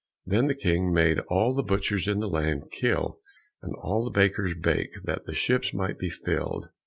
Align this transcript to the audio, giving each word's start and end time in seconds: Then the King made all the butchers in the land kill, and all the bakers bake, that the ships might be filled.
Then 0.25 0.47
the 0.47 0.55
King 0.55 0.91
made 0.91 1.19
all 1.29 1.53
the 1.53 1.61
butchers 1.61 2.07
in 2.07 2.21
the 2.21 2.27
land 2.27 2.71
kill, 2.71 3.19
and 3.61 3.75
all 3.75 4.03
the 4.03 4.09
bakers 4.09 4.55
bake, 4.55 4.95
that 5.03 5.25
the 5.27 5.35
ships 5.35 5.75
might 5.75 5.99
be 5.99 6.09
filled. 6.09 6.69